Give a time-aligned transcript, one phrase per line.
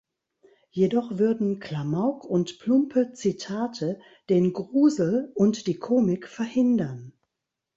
[0.71, 3.99] Jedoch würden „Klamauk und plumpe Zitate“
[4.31, 7.13] den Grusel und die Komik verhindern.